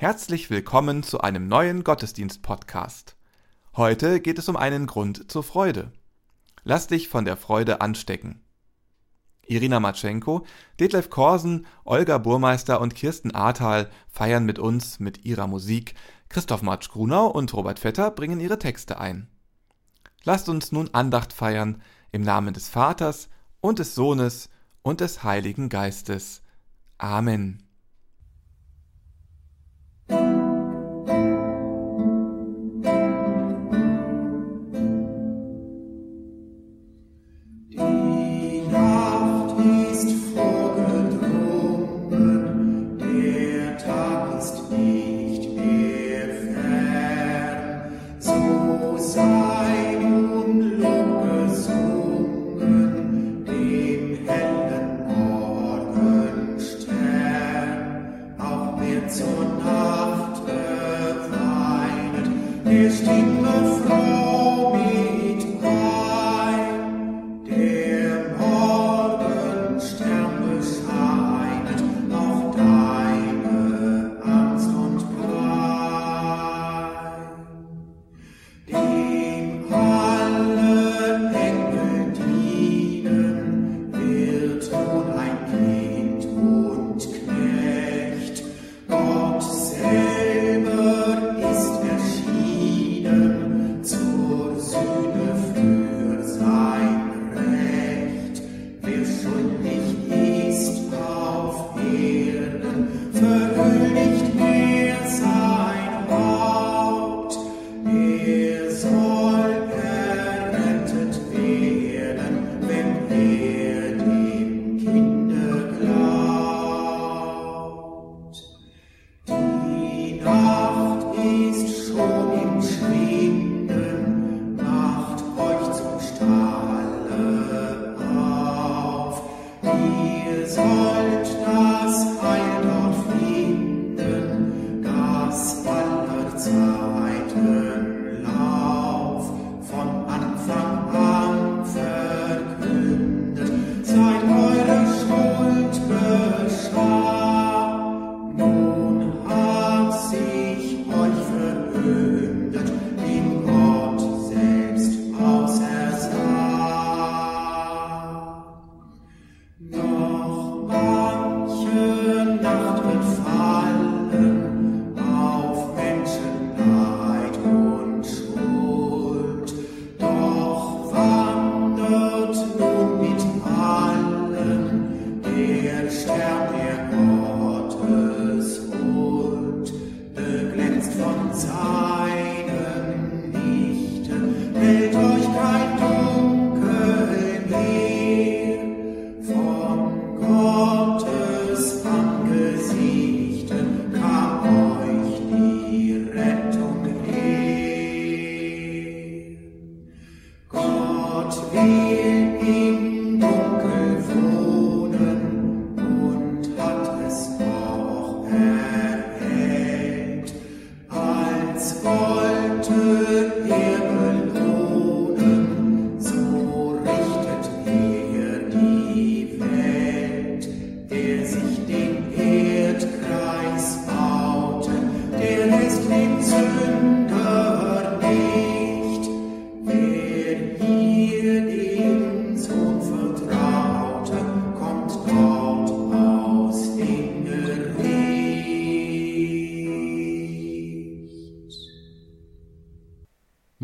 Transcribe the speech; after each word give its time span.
Herzlich 0.00 0.48
willkommen 0.48 1.02
zu 1.02 1.22
einem 1.22 1.48
neuen 1.48 1.82
Gottesdienst-Podcast. 1.82 3.16
Heute 3.74 4.20
geht 4.20 4.38
es 4.38 4.48
um 4.48 4.56
einen 4.56 4.86
Grund 4.86 5.28
zur 5.28 5.42
Freude. 5.42 5.90
Lass 6.62 6.86
dich 6.86 7.08
von 7.08 7.24
der 7.24 7.36
Freude 7.36 7.80
anstecken. 7.80 8.40
Irina 9.44 9.80
Matschenko, 9.80 10.46
Detlef 10.78 11.10
Korsen, 11.10 11.66
Olga 11.84 12.18
Burmeister 12.18 12.80
und 12.80 12.94
Kirsten 12.94 13.34
Ahrtal 13.34 13.90
feiern 14.08 14.44
mit 14.44 14.60
uns 14.60 15.00
mit 15.00 15.24
ihrer 15.24 15.48
Musik. 15.48 15.96
Christoph 16.28 16.62
Matsch-Grunau 16.62 17.26
und 17.26 17.52
Robert 17.52 17.80
Vetter 17.80 18.12
bringen 18.12 18.38
ihre 18.38 18.60
Texte 18.60 19.00
ein. 19.00 19.28
Lasst 20.22 20.48
uns 20.48 20.70
nun 20.70 20.94
Andacht 20.94 21.32
feiern 21.32 21.82
im 22.12 22.22
Namen 22.22 22.54
des 22.54 22.68
Vaters 22.68 23.30
und 23.60 23.80
des 23.80 23.96
Sohnes 23.96 24.48
und 24.82 25.00
des 25.00 25.24
Heiligen 25.24 25.68
Geistes. 25.68 26.42
Amen. 26.98 27.67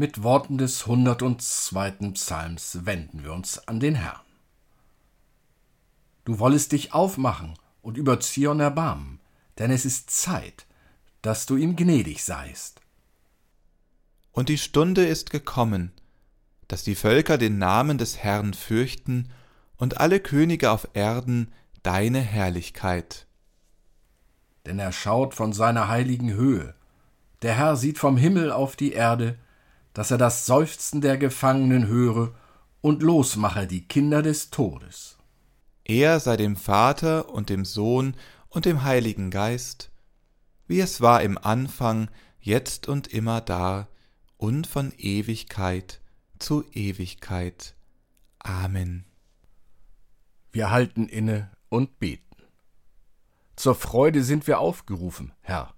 Mit 0.05 0.23
Worten 0.23 0.59
des 0.59 0.83
102. 0.83 2.11
Psalms 2.13 2.81
wenden 2.85 3.25
wir 3.25 3.33
uns 3.33 3.67
an 3.67 3.81
den 3.81 3.95
Herrn. 3.95 4.21
Du 6.27 6.39
wollest 6.39 6.73
dich 6.73 6.93
aufmachen 6.93 7.55
und 7.81 7.97
über 7.97 8.21
Zion 8.21 8.61
erbarmen, 8.61 9.19
denn 9.57 9.71
es 9.71 9.87
ist 9.87 10.11
Zeit, 10.11 10.67
dass 11.23 11.47
du 11.47 11.57
ihm 11.57 11.75
gnädig 11.75 12.23
seist. 12.23 12.83
Und 14.33 14.51
die 14.51 14.59
Stunde 14.59 15.07
ist 15.07 15.31
gekommen, 15.31 15.91
dass 16.69 16.85
die 16.85 16.97
Völker 16.97 17.39
den 17.39 17.57
Namen 17.57 17.97
des 17.97 18.19
Herrn 18.19 18.53
fürchten 18.53 19.31
und 19.79 20.01
alle 20.01 20.21
Könige 20.21 20.71
auf 20.71 20.87
Erden 20.93 21.51
deine 21.83 22.21
Herrlichkeit. 22.21 23.27
Denn 24.67 24.79
er 24.79 24.93
schaut 24.93 25.33
von 25.33 25.55
seiner 25.55 25.89
heiligen 25.89 26.35
Höhe, 26.35 26.75
der 27.41 27.55
Herr 27.55 27.77
sieht 27.77 27.97
vom 27.97 28.19
Himmel 28.19 28.53
auf 28.53 28.77
die 28.77 28.93
Erde, 28.93 29.39
dass 29.95 30.11
er 30.11 30.19
das 30.19 30.45
Seufzen 30.45 31.01
der 31.01 31.17
Gefangenen 31.17 31.87
höre 31.87 32.35
und 32.83 33.03
losmache 33.03 33.67
die 33.67 33.89
Kinder 33.89 34.21
des 34.21 34.51
Todes. 34.51 35.17
Er 35.85 36.21
sei 36.21 36.37
dem 36.37 36.57
Vater 36.57 37.31
und 37.31 37.49
dem 37.49 37.65
Sohn 37.65 38.17
und 38.49 38.67
dem 38.67 38.83
Heiligen 38.83 39.31
Geist, 39.31 39.91
wie 40.67 40.81
es 40.81 41.01
war 41.01 41.23
im 41.23 41.39
Anfang, 41.39 42.11
jetzt 42.41 42.89
und 42.89 43.07
immer 43.07 43.41
da 43.41 43.89
und 44.37 44.67
von 44.67 44.93
Ewigkeit 44.99 46.01
zu 46.39 46.65
Ewigkeit. 46.73 47.75
Amen. 48.39 49.05
Wir 50.53 50.71
halten 50.71 51.09
inne 51.09 51.51
und 51.69 51.99
beten. 51.99 52.23
Zur 53.57 53.75
Freude 53.75 54.23
sind 54.23 54.47
wir 54.47 54.59
aufgerufen, 54.59 55.33
Herr. 55.41 55.73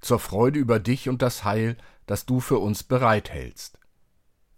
zur 0.00 0.18
Freude 0.18 0.58
über 0.58 0.78
dich 0.78 1.08
und 1.08 1.22
das 1.22 1.44
Heil, 1.44 1.76
das 2.06 2.26
du 2.26 2.40
für 2.40 2.58
uns 2.58 2.82
bereithältst. 2.82 3.78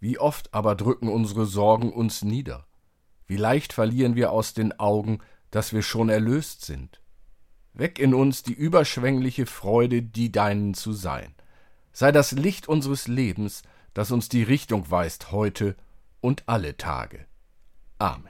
Wie 0.00 0.19
oft 0.19 0.52
aber 0.52 0.75
drücken 0.75 1.08
unsere 1.08 1.46
Sorgen 1.46 1.93
uns 1.93 2.22
nieder. 2.22 2.66
Wie 3.26 3.37
leicht 3.37 3.72
verlieren 3.72 4.14
wir 4.14 4.31
aus 4.31 4.54
den 4.54 4.78
Augen, 4.78 5.20
dass 5.50 5.72
wir 5.72 5.82
schon 5.82 6.08
erlöst 6.08 6.64
sind. 6.64 7.00
Weck 7.72 7.98
in 7.98 8.14
uns 8.14 8.43
die 8.43 8.54
überschwängliche 8.54 9.46
Freude, 9.46 10.02
die 10.02 10.32
deinen 10.32 10.75
zu 10.75 10.93
sein. 10.93 11.34
Sei 11.93 12.12
das 12.12 12.32
Licht 12.32 12.69
unseres 12.69 13.08
Lebens, 13.08 13.62
das 13.94 14.10
uns 14.10 14.28
die 14.28 14.43
Richtung 14.43 14.90
weist 14.90 15.32
heute 15.32 15.76
und 16.20 16.44
alle 16.46 16.76
Tage. 16.76 17.26
Amen. 17.98 18.28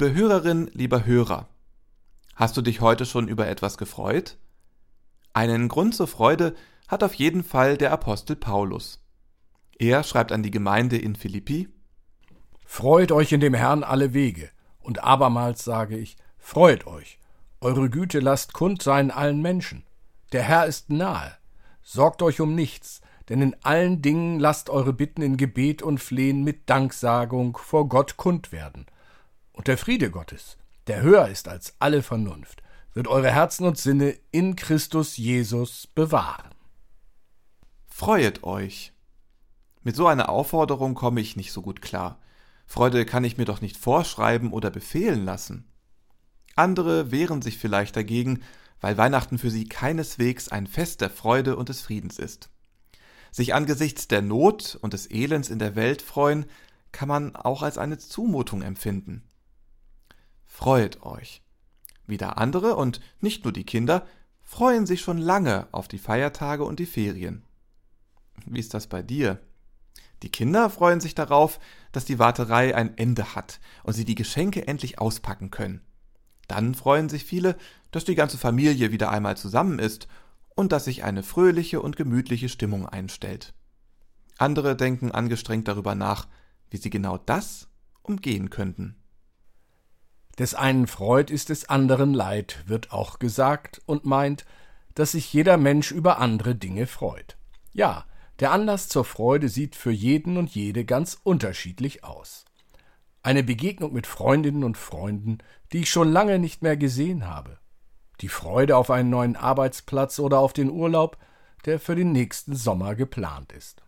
Liebe 0.00 0.14
Hörerin, 0.14 0.70
lieber 0.74 1.06
Hörer, 1.06 1.48
hast 2.36 2.56
du 2.56 2.62
dich 2.62 2.80
heute 2.80 3.04
schon 3.04 3.26
über 3.26 3.48
etwas 3.48 3.78
gefreut? 3.78 4.38
Einen 5.32 5.66
Grund 5.66 5.92
zur 5.92 6.06
Freude 6.06 6.54
hat 6.86 7.02
auf 7.02 7.14
jeden 7.14 7.42
Fall 7.42 7.76
der 7.76 7.90
Apostel 7.90 8.36
Paulus. 8.36 9.04
Er 9.76 10.04
schreibt 10.04 10.30
an 10.30 10.44
die 10.44 10.52
Gemeinde 10.52 10.96
in 10.96 11.16
Philippi 11.16 11.68
Freut 12.64 13.10
euch 13.10 13.32
in 13.32 13.40
dem 13.40 13.54
Herrn 13.54 13.82
alle 13.82 14.14
Wege, 14.14 14.50
und 14.78 15.02
abermals 15.02 15.64
sage 15.64 15.98
ich, 15.98 16.16
freut 16.38 16.86
euch, 16.86 17.18
eure 17.60 17.90
Güte 17.90 18.20
lasst 18.20 18.52
kund 18.52 18.80
sein 18.80 19.10
allen 19.10 19.42
Menschen. 19.42 19.82
Der 20.30 20.44
Herr 20.44 20.66
ist 20.66 20.90
nahe. 20.90 21.36
Sorgt 21.82 22.22
euch 22.22 22.40
um 22.40 22.54
nichts, 22.54 23.00
denn 23.28 23.42
in 23.42 23.56
allen 23.64 24.00
Dingen 24.00 24.38
lasst 24.38 24.70
eure 24.70 24.92
Bitten 24.92 25.22
in 25.22 25.36
Gebet 25.36 25.82
und 25.82 25.98
Flehen 25.98 26.44
mit 26.44 26.70
Danksagung 26.70 27.56
vor 27.56 27.88
Gott 27.88 28.16
kund 28.16 28.52
werden– 28.52 28.86
und 29.58 29.66
der 29.66 29.76
Friede 29.76 30.12
Gottes, 30.12 30.56
der 30.86 31.02
höher 31.02 31.26
ist 31.26 31.48
als 31.48 31.74
alle 31.80 32.04
Vernunft, 32.04 32.62
wird 32.94 33.08
eure 33.08 33.32
Herzen 33.32 33.66
und 33.66 33.76
Sinne 33.76 34.16
in 34.30 34.54
Christus 34.54 35.16
Jesus 35.16 35.88
bewahren. 35.88 36.54
Freuet 37.88 38.44
euch. 38.44 38.92
Mit 39.82 39.96
so 39.96 40.06
einer 40.06 40.28
Aufforderung 40.28 40.94
komme 40.94 41.20
ich 41.20 41.34
nicht 41.34 41.50
so 41.50 41.60
gut 41.60 41.82
klar. 41.82 42.20
Freude 42.66 43.04
kann 43.04 43.24
ich 43.24 43.36
mir 43.36 43.46
doch 43.46 43.60
nicht 43.60 43.76
vorschreiben 43.76 44.52
oder 44.52 44.70
befehlen 44.70 45.24
lassen. 45.24 45.68
Andere 46.54 47.10
wehren 47.10 47.42
sich 47.42 47.58
vielleicht 47.58 47.96
dagegen, 47.96 48.44
weil 48.80 48.96
Weihnachten 48.96 49.38
für 49.38 49.50
sie 49.50 49.68
keineswegs 49.68 50.50
ein 50.50 50.68
Fest 50.68 51.00
der 51.00 51.10
Freude 51.10 51.56
und 51.56 51.68
des 51.68 51.80
Friedens 51.80 52.20
ist. 52.20 52.48
Sich 53.32 53.54
angesichts 53.54 54.06
der 54.06 54.22
Not 54.22 54.78
und 54.80 54.92
des 54.92 55.10
Elends 55.10 55.48
in 55.48 55.58
der 55.58 55.74
Welt 55.74 56.00
freuen, 56.00 56.46
kann 56.92 57.08
man 57.08 57.34
auch 57.34 57.62
als 57.62 57.76
eine 57.76 57.98
Zumutung 57.98 58.62
empfinden 58.62 59.27
freut 60.58 61.04
euch. 61.04 61.40
Wieder 62.08 62.36
andere 62.36 62.74
und 62.74 63.00
nicht 63.20 63.44
nur 63.44 63.52
die 63.52 63.62
Kinder 63.62 64.04
freuen 64.42 64.86
sich 64.86 65.02
schon 65.02 65.18
lange 65.18 65.68
auf 65.70 65.86
die 65.86 66.00
Feiertage 66.00 66.64
und 66.64 66.80
die 66.80 66.86
Ferien. 66.86 67.44
Wie 68.44 68.58
ist 68.58 68.74
das 68.74 68.88
bei 68.88 69.00
dir? 69.00 69.38
Die 70.24 70.32
Kinder 70.32 70.68
freuen 70.68 70.98
sich 70.98 71.14
darauf, 71.14 71.60
dass 71.92 72.06
die 72.06 72.18
Warterei 72.18 72.74
ein 72.74 72.98
Ende 72.98 73.36
hat 73.36 73.60
und 73.84 73.92
sie 73.92 74.04
die 74.04 74.16
Geschenke 74.16 74.66
endlich 74.66 74.98
auspacken 74.98 75.52
können. 75.52 75.80
Dann 76.48 76.74
freuen 76.74 77.08
sich 77.08 77.24
viele, 77.24 77.56
dass 77.92 78.04
die 78.04 78.16
ganze 78.16 78.36
Familie 78.36 78.90
wieder 78.90 79.12
einmal 79.12 79.36
zusammen 79.36 79.78
ist 79.78 80.08
und 80.56 80.72
dass 80.72 80.86
sich 80.86 81.04
eine 81.04 81.22
fröhliche 81.22 81.80
und 81.80 81.96
gemütliche 81.96 82.48
Stimmung 82.48 82.84
einstellt. 82.84 83.54
Andere 84.38 84.74
denken 84.74 85.12
angestrengt 85.12 85.68
darüber 85.68 85.94
nach, 85.94 86.26
wie 86.68 86.78
sie 86.78 86.90
genau 86.90 87.16
das 87.16 87.68
umgehen 88.02 88.50
könnten. 88.50 88.96
Des 90.38 90.54
einen 90.54 90.86
Freud 90.86 91.32
ist 91.32 91.48
des 91.48 91.68
anderen 91.68 92.14
Leid, 92.14 92.62
wird 92.66 92.92
auch 92.92 93.18
gesagt 93.18 93.82
und 93.86 94.04
meint, 94.04 94.44
dass 94.94 95.12
sich 95.12 95.32
jeder 95.32 95.56
Mensch 95.56 95.90
über 95.90 96.18
andere 96.18 96.54
Dinge 96.54 96.86
freut. 96.86 97.36
Ja, 97.72 98.04
der 98.38 98.52
Anlass 98.52 98.88
zur 98.88 99.04
Freude 99.04 99.48
sieht 99.48 99.74
für 99.74 99.90
jeden 99.90 100.36
und 100.36 100.50
jede 100.54 100.84
ganz 100.84 101.18
unterschiedlich 101.24 102.04
aus. 102.04 102.44
Eine 103.22 103.42
Begegnung 103.42 103.92
mit 103.92 104.06
Freundinnen 104.06 104.62
und 104.62 104.78
Freunden, 104.78 105.38
die 105.72 105.80
ich 105.80 105.90
schon 105.90 106.10
lange 106.10 106.38
nicht 106.38 106.62
mehr 106.62 106.76
gesehen 106.76 107.26
habe. 107.26 107.58
Die 108.20 108.28
Freude 108.28 108.76
auf 108.76 108.90
einen 108.90 109.10
neuen 109.10 109.34
Arbeitsplatz 109.34 110.20
oder 110.20 110.38
auf 110.38 110.52
den 110.52 110.70
Urlaub, 110.70 111.18
der 111.64 111.80
für 111.80 111.96
den 111.96 112.12
nächsten 112.12 112.54
Sommer 112.54 112.94
geplant 112.94 113.52
ist. 113.52 113.82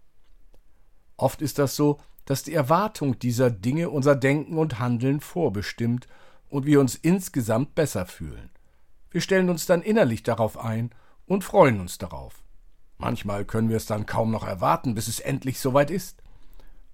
Oft 1.16 1.42
ist 1.42 1.60
das 1.60 1.76
so, 1.76 1.98
dass 2.24 2.42
die 2.42 2.54
Erwartung 2.54 3.18
dieser 3.18 3.50
Dinge 3.50 3.90
unser 3.90 4.16
Denken 4.16 4.58
und 4.58 4.80
Handeln 4.80 5.20
vorbestimmt 5.20 6.08
und 6.50 6.66
wir 6.66 6.80
uns 6.80 6.94
insgesamt 6.96 7.74
besser 7.74 8.04
fühlen. 8.04 8.50
Wir 9.10 9.20
stellen 9.20 9.48
uns 9.48 9.66
dann 9.66 9.82
innerlich 9.82 10.22
darauf 10.22 10.58
ein 10.58 10.90
und 11.26 11.44
freuen 11.44 11.80
uns 11.80 11.98
darauf. 11.98 12.44
Manchmal 12.98 13.44
können 13.44 13.70
wir 13.70 13.78
es 13.78 13.86
dann 13.86 14.04
kaum 14.04 14.30
noch 14.30 14.46
erwarten, 14.46 14.94
bis 14.94 15.08
es 15.08 15.20
endlich 15.20 15.58
soweit 15.58 15.90
ist. 15.90 16.22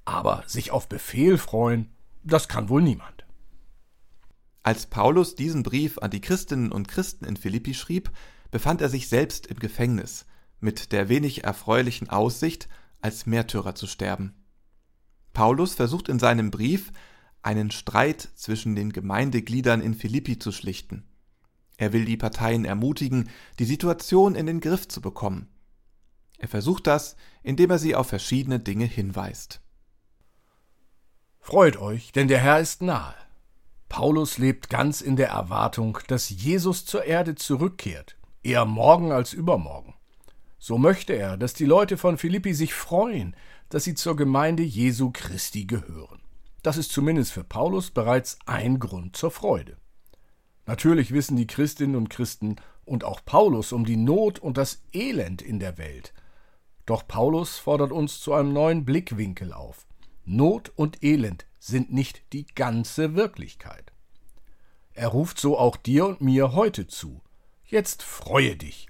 Aber 0.04 0.44
sich 0.46 0.70
auf 0.70 0.88
Befehl 0.88 1.36
freuen, 1.36 1.90
das 2.22 2.48
kann 2.48 2.68
wohl 2.68 2.82
niemand. 2.82 3.26
Als 4.62 4.86
Paulus 4.86 5.34
diesen 5.34 5.62
Brief 5.62 5.98
an 5.98 6.10
die 6.10 6.20
Christinnen 6.20 6.70
und 6.70 6.88
Christen 6.88 7.24
in 7.24 7.36
Philippi 7.36 7.74
schrieb, 7.74 8.10
befand 8.50 8.80
er 8.80 8.88
sich 8.88 9.08
selbst 9.08 9.46
im 9.46 9.58
Gefängnis, 9.58 10.26
mit 10.60 10.92
der 10.92 11.08
wenig 11.08 11.44
erfreulichen 11.44 12.08
Aussicht, 12.08 12.68
als 13.00 13.26
Märtyrer 13.26 13.74
zu 13.74 13.86
sterben. 13.86 14.34
Paulus 15.32 15.74
versucht 15.74 16.08
in 16.08 16.18
seinem 16.18 16.50
Brief, 16.50 16.92
einen 17.46 17.70
Streit 17.70 18.28
zwischen 18.34 18.74
den 18.74 18.92
Gemeindegliedern 18.92 19.80
in 19.80 19.94
Philippi 19.94 20.38
zu 20.38 20.50
schlichten. 20.50 21.04
Er 21.76 21.92
will 21.92 22.04
die 22.04 22.16
Parteien 22.16 22.64
ermutigen, 22.64 23.30
die 23.58 23.64
Situation 23.64 24.34
in 24.34 24.46
den 24.46 24.60
Griff 24.60 24.88
zu 24.88 25.00
bekommen. 25.00 25.48
Er 26.38 26.48
versucht 26.48 26.86
das, 26.86 27.16
indem 27.42 27.70
er 27.70 27.78
sie 27.78 27.94
auf 27.94 28.08
verschiedene 28.08 28.58
Dinge 28.58 28.84
hinweist. 28.84 29.60
Freut 31.38 31.76
euch, 31.76 32.10
denn 32.10 32.26
der 32.26 32.40
Herr 32.40 32.58
ist 32.58 32.82
nahe. 32.82 33.14
Paulus 33.88 34.38
lebt 34.38 34.68
ganz 34.68 35.00
in 35.00 35.14
der 35.14 35.28
Erwartung, 35.28 35.98
dass 36.08 36.28
Jesus 36.28 36.84
zur 36.84 37.04
Erde 37.04 37.36
zurückkehrt, 37.36 38.16
eher 38.42 38.64
morgen 38.64 39.12
als 39.12 39.32
übermorgen. 39.32 39.94
So 40.58 40.78
möchte 40.78 41.12
er, 41.12 41.36
dass 41.36 41.54
die 41.54 41.64
Leute 41.64 41.96
von 41.96 42.18
Philippi 42.18 42.52
sich 42.52 42.74
freuen, 42.74 43.36
dass 43.68 43.84
sie 43.84 43.94
zur 43.94 44.16
Gemeinde 44.16 44.64
Jesu 44.64 45.12
Christi 45.12 45.66
gehören. 45.66 46.25
Das 46.66 46.76
ist 46.76 46.90
zumindest 46.90 47.30
für 47.30 47.44
Paulus 47.44 47.92
bereits 47.92 48.40
ein 48.44 48.80
Grund 48.80 49.16
zur 49.16 49.30
Freude. 49.30 49.76
Natürlich 50.66 51.12
wissen 51.12 51.36
die 51.36 51.46
Christinnen 51.46 51.94
und 51.94 52.10
Christen 52.10 52.56
und 52.84 53.04
auch 53.04 53.24
Paulus 53.24 53.70
um 53.70 53.84
die 53.84 53.96
Not 53.96 54.40
und 54.40 54.56
das 54.56 54.82
Elend 54.92 55.42
in 55.42 55.60
der 55.60 55.78
Welt. 55.78 56.12
Doch 56.84 57.06
Paulus 57.06 57.56
fordert 57.56 57.92
uns 57.92 58.18
zu 58.18 58.32
einem 58.32 58.52
neuen 58.52 58.84
Blickwinkel 58.84 59.52
auf. 59.52 59.86
Not 60.24 60.72
und 60.74 61.04
Elend 61.04 61.46
sind 61.60 61.92
nicht 61.92 62.24
die 62.32 62.46
ganze 62.46 63.14
Wirklichkeit. 63.14 63.92
Er 64.92 65.06
ruft 65.06 65.38
so 65.38 65.56
auch 65.56 65.76
dir 65.76 66.04
und 66.06 66.20
mir 66.20 66.52
heute 66.52 66.88
zu. 66.88 67.22
Jetzt 67.64 68.02
freue 68.02 68.56
dich. 68.56 68.88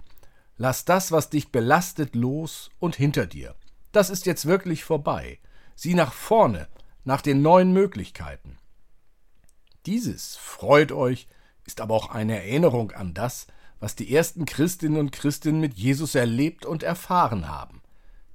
Lass 0.56 0.86
das, 0.86 1.12
was 1.12 1.28
dich 1.28 1.52
belastet, 1.52 2.14
los 2.14 2.70
und 2.78 2.96
hinter 2.96 3.26
dir. 3.26 3.54
Das 3.92 4.08
ist 4.08 4.24
jetzt 4.24 4.46
wirklich 4.46 4.82
vorbei. 4.82 5.40
Sieh 5.74 5.92
nach 5.92 6.14
vorne, 6.14 6.68
nach 7.06 7.22
den 7.22 7.40
neuen 7.40 7.72
Möglichkeiten. 7.72 8.58
Dieses 9.86 10.36
freut 10.36 10.90
euch, 10.90 11.28
ist 11.64 11.80
aber 11.80 11.94
auch 11.94 12.10
eine 12.10 12.36
Erinnerung 12.36 12.90
an 12.90 13.14
das, 13.14 13.46
was 13.78 13.94
die 13.94 14.12
ersten 14.12 14.44
Christinnen 14.44 14.98
und 14.98 15.12
Christen 15.12 15.60
mit 15.60 15.74
Jesus 15.74 16.16
erlebt 16.16 16.66
und 16.66 16.82
erfahren 16.82 17.48
haben. 17.48 17.80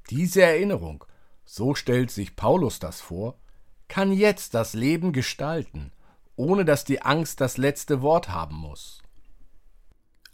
Diese 0.09 0.41
Erinnerung, 0.41 1.03
so 1.43 1.75
stellt 1.75 2.11
sich 2.11 2.37
Paulus 2.37 2.79
das 2.79 3.01
vor, 3.01 3.37
kann 3.89 4.13
jetzt 4.13 4.53
das 4.53 4.73
Leben 4.73 5.11
gestalten, 5.11 5.91
ohne 6.37 6.63
dass 6.63 6.85
die 6.85 7.01
Angst 7.01 7.41
das 7.41 7.57
letzte 7.57 8.01
Wort 8.01 8.29
haben 8.29 8.55
muss. 8.55 9.01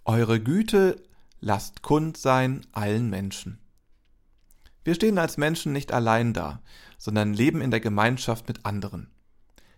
Eure 0.05 0.39
Güte 0.39 1.01
lasst 1.39 1.81
kund 1.81 2.17
sein 2.17 2.67
allen 2.71 3.09
Menschen. 3.09 3.59
Wir 4.87 4.95
stehen 4.95 5.17
als 5.17 5.35
Menschen 5.35 5.73
nicht 5.73 5.91
allein 5.91 6.31
da, 6.31 6.61
sondern 6.97 7.33
leben 7.33 7.59
in 7.59 7.71
der 7.71 7.81
Gemeinschaft 7.81 8.47
mit 8.47 8.65
anderen. 8.65 9.11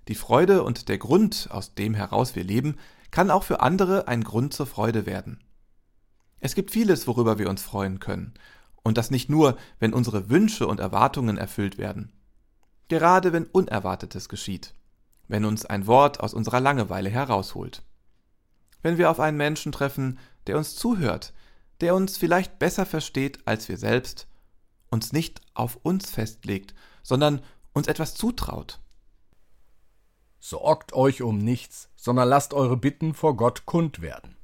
Die 0.07 0.13
Freude 0.13 0.61
und 0.61 0.87
der 0.87 0.99
Grund, 0.99 1.47
aus 1.49 1.73
dem 1.73 1.95
heraus 1.95 2.35
wir 2.35 2.43
leben, 2.43 2.77
kann 3.09 3.31
auch 3.31 3.41
für 3.41 3.59
andere 3.61 4.07
ein 4.07 4.23
Grund 4.23 4.53
zur 4.53 4.67
Freude 4.67 5.07
werden. 5.07 5.43
Es 6.41 6.53
gibt 6.53 6.69
vieles, 6.69 7.07
worüber 7.07 7.39
wir 7.39 7.49
uns 7.49 7.63
freuen 7.63 7.99
können, 7.99 8.35
und 8.83 8.99
das 8.99 9.09
nicht 9.09 9.31
nur, 9.31 9.57
wenn 9.79 9.95
unsere 9.95 10.29
Wünsche 10.29 10.67
und 10.67 10.79
Erwartungen 10.79 11.39
erfüllt 11.39 11.79
werden. 11.79 12.13
Gerade 12.87 13.33
wenn 13.33 13.45
Unerwartetes 13.45 14.29
geschieht, 14.29 14.75
wenn 15.27 15.43
uns 15.43 15.65
ein 15.65 15.87
Wort 15.87 16.19
aus 16.19 16.35
unserer 16.35 16.59
Langeweile 16.59 17.09
herausholt. 17.09 17.81
Wenn 18.83 18.99
wir 18.99 19.09
auf 19.09 19.19
einen 19.19 19.37
Menschen 19.37 19.71
treffen, 19.71 20.19
der 20.45 20.55
uns 20.59 20.75
zuhört, 20.75 21.33
der 21.81 21.95
uns 21.95 22.15
vielleicht 22.15 22.59
besser 22.59 22.85
versteht 22.85 23.39
als 23.47 23.67
wir 23.69 23.79
selbst 23.79 24.28
uns 24.89 25.13
nicht 25.13 25.41
auf 25.53 25.77
uns 25.83 26.09
festlegt, 26.09 26.73
sondern 27.03 27.41
uns 27.73 27.87
etwas 27.87 28.15
zutraut. 28.15 28.79
Sorgt 30.39 30.93
euch 30.93 31.21
um 31.21 31.37
nichts, 31.37 31.89
sondern 31.95 32.29
lasst 32.29 32.53
eure 32.53 32.77
Bitten 32.77 33.13
vor 33.13 33.35
Gott 33.35 33.65
kund 33.65 34.01
werden. 34.01 34.35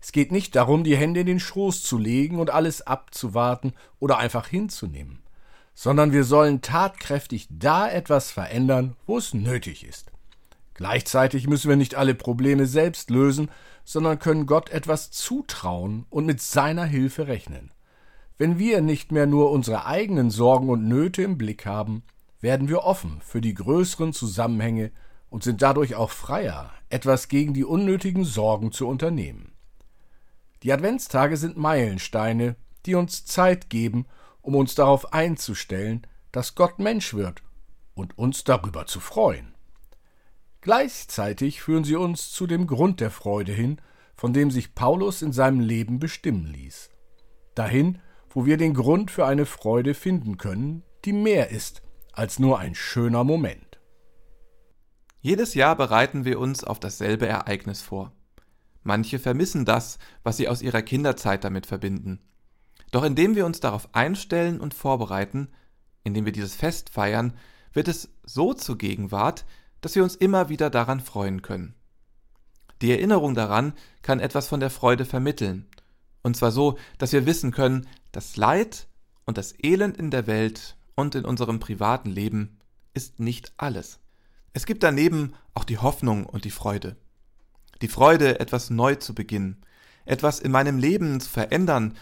Es 0.00 0.12
geht 0.12 0.32
nicht 0.32 0.56
darum, 0.56 0.82
die 0.82 0.96
Hände 0.96 1.20
in 1.20 1.26
den 1.26 1.40
Schoß 1.40 1.82
zu 1.82 1.98
legen 1.98 2.38
und 2.38 2.50
alles 2.50 2.82
abzuwarten 2.82 3.74
oder 3.98 4.18
einfach 4.18 4.46
hinzunehmen, 4.46 5.22
sondern 5.74 6.12
wir 6.12 6.24
sollen 6.24 6.62
tatkräftig 6.62 7.48
da 7.50 7.88
etwas 7.88 8.30
verändern, 8.30 8.96
wo 9.06 9.18
es 9.18 9.34
nötig 9.34 9.84
ist. 9.84 10.10
Gleichzeitig 10.74 11.46
müssen 11.46 11.68
wir 11.68 11.76
nicht 11.76 11.96
alle 11.96 12.14
Probleme 12.14 12.64
selbst 12.64 13.10
lösen, 13.10 13.50
sondern 13.84 14.18
können 14.18 14.46
Gott 14.46 14.70
etwas 14.70 15.10
zutrauen 15.10 16.06
und 16.08 16.24
mit 16.24 16.40
seiner 16.40 16.84
Hilfe 16.84 17.26
rechnen. 17.26 17.70
Wenn 18.40 18.58
wir 18.58 18.80
nicht 18.80 19.12
mehr 19.12 19.26
nur 19.26 19.50
unsere 19.50 19.84
eigenen 19.84 20.30
Sorgen 20.30 20.70
und 20.70 20.88
Nöte 20.88 21.20
im 21.20 21.36
Blick 21.36 21.66
haben, 21.66 22.02
werden 22.40 22.70
wir 22.70 22.84
offen 22.84 23.20
für 23.20 23.42
die 23.42 23.52
größeren 23.52 24.14
Zusammenhänge 24.14 24.92
und 25.28 25.42
sind 25.42 25.60
dadurch 25.60 25.94
auch 25.94 26.08
freier, 26.08 26.70
etwas 26.88 27.28
gegen 27.28 27.52
die 27.52 27.66
unnötigen 27.66 28.24
Sorgen 28.24 28.72
zu 28.72 28.88
unternehmen. 28.88 29.52
Die 30.62 30.72
Adventstage 30.72 31.36
sind 31.36 31.58
Meilensteine, 31.58 32.56
die 32.86 32.94
uns 32.94 33.26
Zeit 33.26 33.68
geben, 33.68 34.06
um 34.40 34.54
uns 34.54 34.74
darauf 34.74 35.12
einzustellen, 35.12 36.06
dass 36.32 36.54
Gott 36.54 36.78
Mensch 36.78 37.12
wird 37.12 37.42
und 37.92 38.16
uns 38.16 38.42
darüber 38.42 38.86
zu 38.86 39.00
freuen. 39.00 39.52
Gleichzeitig 40.62 41.60
führen 41.60 41.84
sie 41.84 41.96
uns 41.96 42.30
zu 42.30 42.46
dem 42.46 42.66
Grund 42.66 43.00
der 43.00 43.10
Freude 43.10 43.52
hin, 43.52 43.82
von 44.16 44.32
dem 44.32 44.50
sich 44.50 44.74
Paulus 44.74 45.20
in 45.20 45.34
seinem 45.34 45.60
Leben 45.60 45.98
bestimmen 45.98 46.46
ließ. 46.46 46.88
Dahin, 47.54 47.98
wo 48.30 48.46
wir 48.46 48.56
den 48.56 48.74
Grund 48.74 49.10
für 49.10 49.26
eine 49.26 49.44
Freude 49.44 49.94
finden 49.94 50.38
können, 50.38 50.82
die 51.04 51.12
mehr 51.12 51.50
ist 51.50 51.82
als 52.12 52.38
nur 52.38 52.58
ein 52.58 52.74
schöner 52.74 53.24
Moment. 53.24 53.80
Jedes 55.20 55.54
Jahr 55.54 55.76
bereiten 55.76 56.24
wir 56.24 56.38
uns 56.40 56.64
auf 56.64 56.80
dasselbe 56.80 57.26
Ereignis 57.26 57.82
vor. 57.82 58.12
Manche 58.82 59.18
vermissen 59.18 59.64
das, 59.64 59.98
was 60.22 60.36
sie 60.36 60.48
aus 60.48 60.62
ihrer 60.62 60.82
Kinderzeit 60.82 61.44
damit 61.44 61.66
verbinden. 61.66 62.20
Doch 62.90 63.04
indem 63.04 63.36
wir 63.36 63.44
uns 63.46 63.60
darauf 63.60 63.94
einstellen 63.94 64.60
und 64.60 64.74
vorbereiten, 64.74 65.48
indem 66.04 66.24
wir 66.24 66.32
dieses 66.32 66.54
Fest 66.54 66.90
feiern, 66.90 67.34
wird 67.72 67.88
es 67.88 68.10
so 68.24 68.54
zur 68.54 68.78
Gegenwart, 68.78 69.44
dass 69.80 69.94
wir 69.94 70.02
uns 70.02 70.16
immer 70.16 70.48
wieder 70.48 70.70
daran 70.70 71.00
freuen 71.00 71.42
können. 71.42 71.74
Die 72.80 72.90
Erinnerung 72.90 73.34
daran 73.34 73.74
kann 74.02 74.20
etwas 74.20 74.48
von 74.48 74.60
der 74.60 74.70
Freude 74.70 75.04
vermitteln, 75.04 75.66
und 76.22 76.36
zwar 76.36 76.50
so, 76.50 76.78
dass 76.98 77.12
wir 77.12 77.26
wissen 77.26 77.50
können, 77.50 77.86
das 78.12 78.36
Leid 78.36 78.88
und 79.24 79.38
das 79.38 79.54
Elend 79.62 79.96
in 79.96 80.10
der 80.10 80.26
Welt 80.26 80.76
und 80.94 81.14
in 81.14 81.24
unserem 81.24 81.60
privaten 81.60 82.10
Leben 82.10 82.58
ist 82.94 83.20
nicht 83.20 83.52
alles. 83.56 84.00
Es 84.52 84.66
gibt 84.66 84.82
daneben 84.82 85.34
auch 85.54 85.64
die 85.64 85.78
Hoffnung 85.78 86.26
und 86.26 86.44
die 86.44 86.50
Freude. 86.50 86.96
Die 87.82 87.88
Freude, 87.88 88.40
etwas 88.40 88.70
neu 88.70 88.96
zu 88.96 89.14
beginnen, 89.14 89.64
etwas 90.04 90.40
in 90.40 90.50
meinem 90.50 90.78
Leben 90.78 91.20
zu 91.20 91.28
verändern 91.28 91.96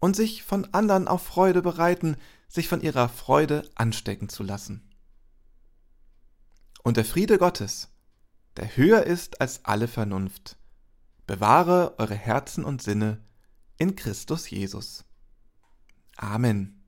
und 0.00 0.16
sich 0.16 0.42
von 0.42 0.72
anderen 0.74 1.06
auf 1.06 1.22
Freude 1.22 1.62
bereiten, 1.62 2.16
sich 2.48 2.68
von 2.68 2.80
ihrer 2.80 3.08
Freude 3.08 3.70
anstecken 3.76 4.28
zu 4.28 4.42
lassen. 4.42 4.82
Und 6.82 6.96
der 6.96 7.04
Friede 7.04 7.38
Gottes, 7.38 7.88
der 8.56 8.76
höher 8.76 9.04
ist 9.04 9.40
als 9.40 9.64
alle 9.64 9.88
Vernunft, 9.88 10.56
bewahre 11.26 11.94
eure 11.98 12.16
Herzen 12.16 12.64
und 12.64 12.82
Sinne 12.82 13.24
in 13.78 13.94
Christus 13.94 14.50
Jesus. 14.50 15.04
Amen. 16.20 16.81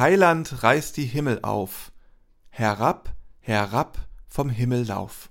Heiland, 0.00 0.62
reiß 0.62 0.94
die 0.94 1.04
Himmel 1.04 1.40
auf, 1.42 1.92
herab, 2.48 3.14
herab 3.38 3.98
vom 4.28 4.48
Himmellauf. 4.48 5.30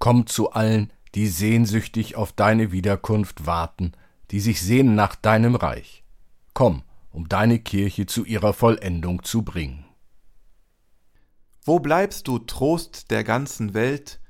Komm 0.00 0.26
zu 0.26 0.50
allen, 0.50 0.92
die 1.14 1.28
sehnsüchtig 1.28 2.16
auf 2.16 2.32
deine 2.32 2.72
Wiederkunft 2.72 3.46
warten, 3.46 3.92
die 4.32 4.40
sich 4.40 4.60
sehnen 4.60 4.96
nach 4.96 5.14
deinem 5.14 5.54
Reich. 5.54 6.02
Komm, 6.52 6.82
um 7.12 7.28
deine 7.28 7.60
Kirche 7.60 8.06
zu 8.06 8.24
ihrer 8.24 8.52
Vollendung 8.52 9.22
zu 9.22 9.42
bringen. 9.42 9.84
Wo 11.62 11.78
bleibst 11.78 12.26
du, 12.26 12.40
Trost 12.40 13.12
der 13.12 13.22
ganzen 13.22 13.72
Welt, 13.72 14.20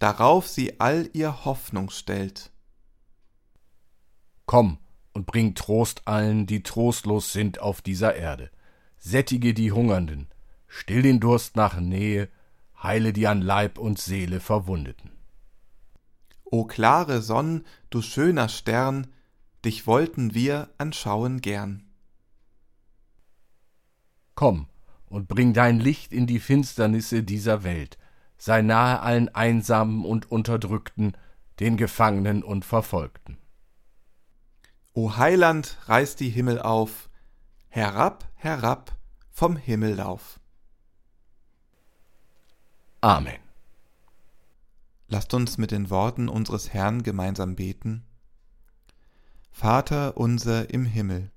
darauf 0.00 0.48
sie 0.48 0.80
all 0.80 1.08
ihr 1.12 1.44
Hoffnung 1.44 1.90
stellt? 1.90 2.50
Komm 4.46 4.78
und 5.18 5.26
bring 5.26 5.56
Trost 5.56 6.06
allen, 6.06 6.46
die 6.46 6.62
trostlos 6.62 7.32
sind 7.32 7.58
auf 7.58 7.82
dieser 7.82 8.14
Erde. 8.14 8.52
Sättige 8.98 9.52
die 9.52 9.72
Hungernden, 9.72 10.28
still 10.68 11.02
den 11.02 11.18
Durst 11.18 11.56
nach 11.56 11.80
Nähe, 11.80 12.28
heile 12.80 13.12
die 13.12 13.26
an 13.26 13.42
Leib 13.42 13.78
und 13.78 13.98
Seele 13.98 14.38
Verwundeten. 14.38 15.10
O 16.44 16.66
klare 16.66 17.20
Sonn, 17.20 17.64
du 17.90 18.00
schöner 18.00 18.48
Stern, 18.48 19.08
dich 19.64 19.88
wollten 19.88 20.34
wir 20.34 20.68
anschauen 20.78 21.40
gern. 21.40 21.82
Komm 24.36 24.68
und 25.06 25.26
bring 25.26 25.52
dein 25.52 25.80
Licht 25.80 26.12
in 26.12 26.28
die 26.28 26.38
Finsternisse 26.38 27.24
dieser 27.24 27.64
Welt, 27.64 27.98
sei 28.36 28.62
nahe 28.62 29.00
allen 29.00 29.28
Einsamen 29.34 30.04
und 30.04 30.30
Unterdrückten, 30.30 31.16
den 31.58 31.76
Gefangenen 31.76 32.44
und 32.44 32.64
Verfolgten. 32.64 33.36
O 35.00 35.16
Heiland, 35.16 35.78
reiß 35.86 36.16
die 36.16 36.28
Himmel 36.28 36.60
auf, 36.60 37.08
herab, 37.68 38.28
herab 38.34 38.98
vom 39.30 39.56
Himmellauf. 39.56 40.40
Amen. 43.00 43.38
Lasst 45.06 45.32
uns 45.34 45.56
mit 45.56 45.70
den 45.70 45.88
Worten 45.90 46.28
unseres 46.28 46.74
Herrn 46.74 47.04
gemeinsam 47.04 47.54
beten. 47.54 48.08
Vater 49.52 50.16
unser 50.16 50.70
im 50.70 50.84
Himmel, 50.84 51.30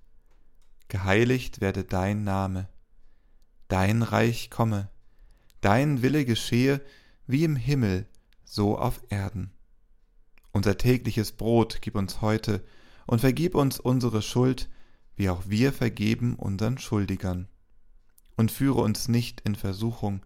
geheiligt 0.88 1.62
werde 1.62 1.84
dein 1.84 2.24
Name 2.24 2.67
dein 3.67 4.02
Reich 4.02 4.50
komme, 4.50 4.89
dein 5.62 6.02
Wille 6.02 6.26
geschehe, 6.26 6.82
wie 7.28 7.43
im 7.43 7.56
Himmel, 7.56 8.08
so 8.43 8.76
auf 8.80 9.04
Erden. 9.10 9.52
Unser 10.52 10.80
tägliches 10.80 11.32
Brot 11.32 11.78
gib 11.84 11.93
uns 11.93 12.21
heute 12.21 12.63
und 13.05 13.19
vergib 13.19 13.55
uns 13.55 13.79
unsere 13.79 14.21
Schuld, 14.21 14.69
wie 15.15 15.29
auch 15.29 15.43
wir 15.47 15.73
vergeben 15.73 16.35
unseren 16.35 16.77
Schuldigern. 16.77 17.47
Und 18.35 18.51
führe 18.51 18.81
uns 18.81 19.07
nicht 19.07 19.41
in 19.41 19.55
Versuchung, 19.55 20.21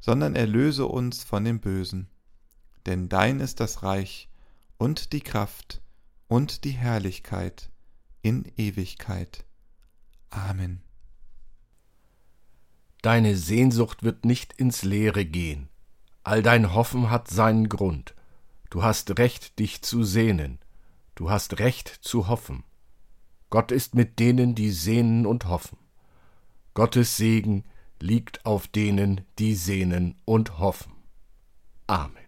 sondern 0.00 0.34
erlöse 0.34 0.86
uns 0.86 1.22
von 1.22 1.44
dem 1.44 1.60
Bösen. 1.60 2.08
Denn 2.86 3.08
dein 3.08 3.40
ist 3.40 3.60
das 3.60 3.82
Reich 3.82 4.28
und 4.78 5.12
die 5.12 5.20
Kraft 5.20 5.82
und 6.26 6.64
die 6.64 6.70
Herrlichkeit 6.70 7.70
in 8.22 8.50
Ewigkeit. 8.56 9.44
Amen. 10.30 10.82
Deine 13.02 13.36
Sehnsucht 13.36 14.02
wird 14.02 14.24
nicht 14.24 14.52
ins 14.54 14.82
Leere 14.82 15.24
gehen. 15.24 15.68
All 16.22 16.42
dein 16.42 16.74
Hoffen 16.74 17.10
hat 17.10 17.28
seinen 17.28 17.68
Grund. 17.68 18.14
Du 18.68 18.82
hast 18.82 19.18
Recht, 19.18 19.58
dich 19.58 19.82
zu 19.82 20.04
sehnen. 20.04 20.58
Du 21.20 21.28
hast 21.28 21.58
Recht 21.58 21.86
zu 22.00 22.28
hoffen. 22.28 22.64
Gott 23.50 23.72
ist 23.72 23.94
mit 23.94 24.18
denen, 24.18 24.54
die 24.54 24.70
sehnen 24.70 25.26
und 25.26 25.48
hoffen. 25.48 25.76
Gottes 26.72 27.18
Segen 27.18 27.64
liegt 28.00 28.46
auf 28.46 28.68
denen, 28.68 29.20
die 29.38 29.54
sehnen 29.54 30.16
und 30.24 30.58
hoffen. 30.58 30.94
Amen. 31.86 32.19